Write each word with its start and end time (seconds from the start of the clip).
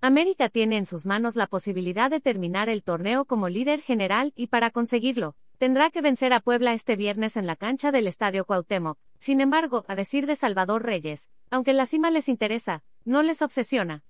América 0.00 0.48
tiene 0.48 0.76
en 0.76 0.86
sus 0.86 1.06
manos 1.06 1.34
la 1.34 1.48
posibilidad 1.48 2.08
de 2.08 2.20
terminar 2.20 2.68
el 2.68 2.84
torneo 2.84 3.24
como 3.24 3.48
líder 3.48 3.80
general 3.80 4.32
y 4.36 4.46
para 4.46 4.70
conseguirlo, 4.70 5.34
tendrá 5.58 5.90
que 5.90 6.02
vencer 6.02 6.32
a 6.32 6.38
Puebla 6.38 6.72
este 6.72 6.94
viernes 6.94 7.36
en 7.36 7.48
la 7.48 7.56
cancha 7.56 7.90
del 7.90 8.06
Estadio 8.06 8.44
Cuauhtémoc. 8.44 8.96
Sin 9.18 9.40
embargo, 9.40 9.84
a 9.88 9.96
decir 9.96 10.26
de 10.26 10.36
Salvador 10.36 10.84
Reyes, 10.84 11.30
aunque 11.50 11.72
la 11.72 11.84
cima 11.84 12.12
les 12.12 12.28
interesa, 12.28 12.84
no 13.04 13.24
les 13.24 13.42
obsesiona. 13.42 14.04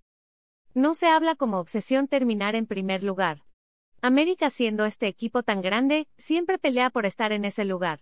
No 0.75 0.95
se 0.95 1.07
habla 1.07 1.37
como 1.37 1.59
obsesión 1.59 2.07
terminar 2.07 2.55
en 2.55 2.67
primer 2.67 3.03
lugar. 3.03 3.45
América 4.03 4.51
siendo 4.51 4.85
este 4.85 5.07
equipo 5.07 5.43
tan 5.43 5.63
grande, 5.63 6.07
siempre 6.19 6.59
pelea 6.59 6.91
por 6.91 7.07
estar 7.07 7.33
en 7.33 7.47
ese 7.47 7.65
lugar. 7.65 8.01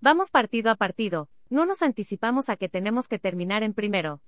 Vamos 0.00 0.30
partido 0.30 0.70
a 0.70 0.76
partido, 0.76 1.28
no 1.50 1.66
nos 1.66 1.82
anticipamos 1.82 2.48
a 2.48 2.56
que 2.56 2.70
tenemos 2.70 3.06
que 3.06 3.18
terminar 3.18 3.62
en 3.62 3.74
primero. 3.74 4.22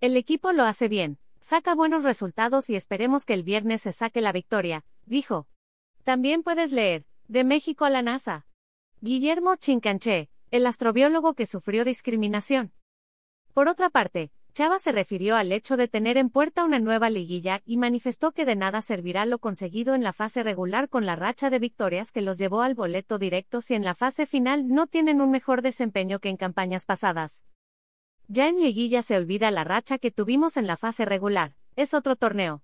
El 0.00 0.16
equipo 0.16 0.52
lo 0.52 0.64
hace 0.64 0.88
bien, 0.88 1.18
saca 1.40 1.74
buenos 1.74 2.04
resultados 2.04 2.70
y 2.70 2.76
esperemos 2.76 3.24
que 3.24 3.34
el 3.34 3.42
viernes 3.42 3.82
se 3.82 3.92
saque 3.92 4.20
la 4.20 4.32
victoria, 4.32 4.84
dijo. 5.06 5.46
También 6.04 6.42
puedes 6.42 6.72
leer, 6.72 7.04
de 7.28 7.44
México 7.44 7.84
a 7.84 7.90
la 7.90 8.02
NASA. 8.02 8.46
Guillermo 9.00 9.56
Chincanché, 9.56 10.30
el 10.50 10.66
astrobiólogo 10.66 11.34
que 11.34 11.46
sufrió 11.46 11.84
discriminación. 11.84 12.72
Por 13.54 13.68
otra 13.68 13.90
parte, 13.90 14.30
Chava 14.52 14.78
se 14.78 14.92
refirió 14.92 15.36
al 15.36 15.52
hecho 15.52 15.76
de 15.76 15.86
tener 15.86 16.16
en 16.16 16.28
puerta 16.28 16.64
una 16.64 16.80
nueva 16.80 17.08
liguilla 17.08 17.62
y 17.64 17.76
manifestó 17.76 18.32
que 18.32 18.44
de 18.44 18.56
nada 18.56 18.82
servirá 18.82 19.24
lo 19.26 19.38
conseguido 19.38 19.94
en 19.94 20.02
la 20.02 20.12
fase 20.12 20.42
regular 20.42 20.88
con 20.88 21.06
la 21.06 21.16
racha 21.16 21.50
de 21.50 21.60
victorias 21.60 22.10
que 22.10 22.20
los 22.20 22.36
llevó 22.36 22.62
al 22.62 22.74
boleto 22.74 23.18
directo 23.18 23.60
si 23.60 23.74
en 23.74 23.84
la 23.84 23.94
fase 23.94 24.26
final 24.26 24.68
no 24.68 24.86
tienen 24.86 25.20
un 25.20 25.30
mejor 25.30 25.62
desempeño 25.62 26.18
que 26.18 26.28
en 26.28 26.36
campañas 26.36 26.84
pasadas. 26.84 27.44
Ya 28.32 28.46
en 28.46 28.60
liguilla 28.60 29.02
se 29.02 29.16
olvida 29.16 29.50
la 29.50 29.64
racha 29.64 29.98
que 29.98 30.12
tuvimos 30.12 30.56
en 30.56 30.68
la 30.68 30.76
fase 30.76 31.04
regular, 31.04 31.56
es 31.74 31.94
otro 31.94 32.14
torneo. 32.14 32.62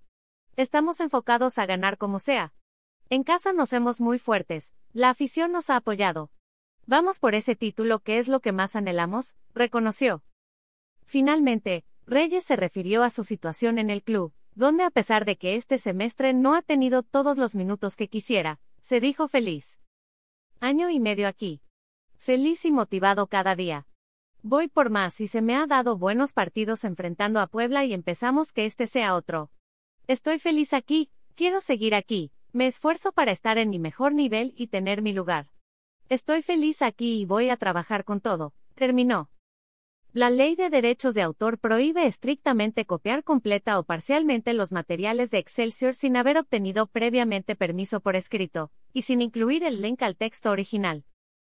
Estamos 0.55 1.01
enfocados 1.01 1.57
a 1.57 1.65
ganar 1.65 1.97
como 1.97 2.19
sea. 2.19 2.53
En 3.09 3.25
casa 3.25 3.51
nos 3.51 3.73
hemos 3.73 3.99
muy 3.99 4.17
fuertes, 4.17 4.73
la 4.93 5.09
afición 5.09 5.51
nos 5.51 5.69
ha 5.69 5.75
apoyado. 5.75 6.31
Vamos 6.85 7.19
por 7.19 7.35
ese 7.35 7.57
título 7.57 7.99
que 7.99 8.17
es 8.17 8.29
lo 8.29 8.39
que 8.39 8.53
más 8.53 8.77
anhelamos, 8.77 9.35
reconoció. 9.53 10.23
Finalmente, 11.03 11.83
Reyes 12.05 12.45
se 12.45 12.55
refirió 12.55 13.03
a 13.03 13.09
su 13.09 13.25
situación 13.25 13.77
en 13.77 13.89
el 13.89 14.03
club, 14.03 14.33
donde 14.55 14.85
a 14.85 14.89
pesar 14.89 15.25
de 15.25 15.35
que 15.35 15.57
este 15.57 15.79
semestre 15.79 16.31
no 16.33 16.55
ha 16.55 16.61
tenido 16.61 17.03
todos 17.03 17.35
los 17.35 17.55
minutos 17.55 17.97
que 17.97 18.07
quisiera, 18.07 18.61
se 18.79 19.01
dijo 19.01 19.27
feliz. 19.27 19.81
Año 20.61 20.89
y 20.89 21.01
medio 21.01 21.27
aquí. 21.27 21.61
Feliz 22.15 22.63
y 22.63 22.71
motivado 22.71 23.27
cada 23.27 23.53
día. 23.53 23.85
Voy 24.43 24.67
por 24.67 24.89
más 24.89 25.19
y 25.19 25.27
se 25.27 25.41
me 25.41 25.55
ha 25.55 25.65
dado 25.65 25.97
buenos 25.97 26.31
partidos 26.31 26.83
enfrentando 26.83 27.39
a 27.39 27.47
Puebla 27.47 27.85
y 27.85 27.93
empezamos 27.93 28.53
que 28.53 28.65
este 28.65 28.87
sea 28.87 29.15
otro. 29.15 29.49
Estoy 30.07 30.39
feliz 30.39 30.73
aquí, 30.73 31.09
quiero 31.35 31.59
seguir 31.59 31.95
aquí, 31.95 32.31
me 32.53 32.67
esfuerzo 32.67 33.11
para 33.11 33.31
estar 33.31 33.57
en 33.57 33.69
mi 33.69 33.79
mejor 33.79 34.13
nivel 34.13 34.53
y 34.55 34.67
tener 34.67 35.01
mi 35.01 35.11
lugar. 35.11 35.47
Estoy 36.07 36.41
feliz 36.41 36.81
aquí 36.81 37.19
y 37.21 37.25
voy 37.25 37.49
a 37.49 37.57
trabajar 37.57 38.05
con 38.05 38.21
todo, 38.21 38.53
terminó. 38.75 39.29
La 40.13 40.29
ley 40.29 40.55
de 40.55 40.69
derechos 40.69 41.13
de 41.15 41.21
autor 41.21 41.59
prohíbe 41.59 42.07
estrictamente 42.07 42.85
copiar 42.85 43.23
completa 43.23 43.77
o 43.77 43.83
parcialmente 43.83 44.53
los 44.53 44.71
materiales 44.71 45.29
de 45.29 45.39
Excelsior 45.39 45.93
sin 45.95 46.15
haber 46.15 46.37
obtenido 46.37 46.87
previamente 46.87 47.55
permiso 47.55 47.99
por 47.99 48.15
escrito, 48.15 48.71
y 48.93 49.01
sin 49.01 49.21
incluir 49.21 49.63
el 49.63 49.81
link 49.81 50.01
al 50.01 50.15
texto 50.15 50.49
original. 50.49 51.03